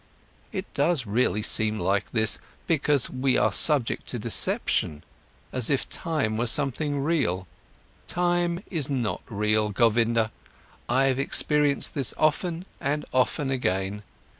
[0.51, 5.03] It does really seem like this, because we are subject to deception,
[5.53, 7.45] as if time was something real.
[8.07, 10.31] Time is not real, Govinda,
[10.89, 14.01] I have experienced this often and often again.